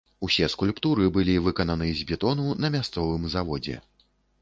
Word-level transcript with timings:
Усе 0.27 0.47
скульптуры 0.53 1.05
былі 1.19 1.35
выкананы 1.49 1.91
з 2.01 2.09
бетону 2.13 2.59
на 2.65 2.75
мясцовым 2.79 3.33
заводзе. 3.39 3.81